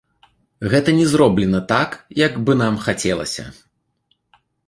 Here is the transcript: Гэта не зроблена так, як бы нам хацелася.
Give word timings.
Гэта 0.71 0.93
не 0.99 1.03
зроблена 1.11 1.59
так, 1.73 1.89
як 2.21 2.39
бы 2.47 2.57
нам 2.63 2.81
хацелася. 2.87 3.45